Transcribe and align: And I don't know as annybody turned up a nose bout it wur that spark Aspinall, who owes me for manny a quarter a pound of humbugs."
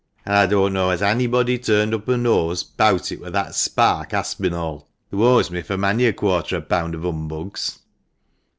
And 0.25 0.33
I 0.33 0.47
don't 0.47 0.73
know 0.73 0.89
as 0.89 1.03
annybody 1.03 1.59
turned 1.59 1.93
up 1.93 2.07
a 2.07 2.17
nose 2.17 2.63
bout 2.63 3.11
it 3.11 3.21
wur 3.21 3.29
that 3.29 3.53
spark 3.53 4.15
Aspinall, 4.15 4.87
who 5.11 5.23
owes 5.23 5.51
me 5.51 5.61
for 5.61 5.77
manny 5.77 6.05
a 6.07 6.13
quarter 6.13 6.57
a 6.57 6.61
pound 6.63 6.95
of 6.95 7.03
humbugs." 7.03 7.77